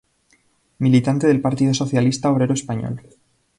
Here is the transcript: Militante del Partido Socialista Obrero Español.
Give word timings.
Militante 0.79 1.27
del 1.27 1.41
Partido 1.41 1.75
Socialista 1.75 2.31
Obrero 2.31 2.55
Español. 2.55 3.03